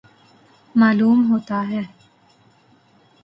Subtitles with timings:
[0.75, 1.81] معلوم ہوتا ہے